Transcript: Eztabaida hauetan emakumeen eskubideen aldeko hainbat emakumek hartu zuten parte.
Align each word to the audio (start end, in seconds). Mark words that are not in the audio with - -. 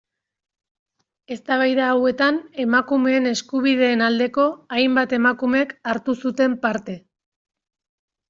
Eztabaida 1.35 1.89
hauetan 1.95 2.39
emakumeen 2.63 3.31
eskubideen 3.33 4.01
aldeko 4.05 4.47
hainbat 4.77 5.13
emakumek 5.19 5.75
hartu 5.91 6.19
zuten 6.27 6.57
parte. 6.67 6.97